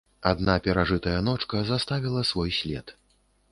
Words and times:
Адна 0.29 0.55
перажытая 0.67 1.13
ночка 1.27 1.61
заставіла 1.73 2.25
свой 2.33 2.57
след. 2.61 2.97